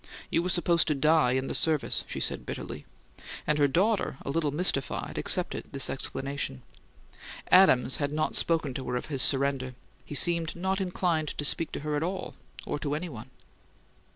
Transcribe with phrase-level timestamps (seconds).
[0.31, 2.87] You were supposed to die in the service, she said bitterly,
[3.45, 6.63] and her daughter, a little mystified, accepted this explanation.
[7.51, 11.71] Adams had not spoken to her of his surrender; he seemed not inclined to speak
[11.73, 12.33] to her at all,
[12.65, 13.29] or to any one.